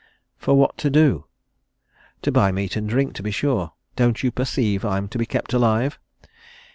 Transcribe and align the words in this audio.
'For 0.35 0.55
what 0.55 0.79
to 0.79 0.89
do?' 0.89 1.25
'To 2.23 2.31
buy 2.31 2.51
meat 2.51 2.75
and 2.75 2.89
drink, 2.89 3.13
to 3.13 3.21
be 3.21 3.29
sure: 3.29 3.73
don't 3.95 4.23
you 4.23 4.31
perceive 4.31 4.83
I'm 4.83 5.07
to 5.09 5.19
be 5.19 5.27
kept 5.27 5.53
alive?' 5.53 5.99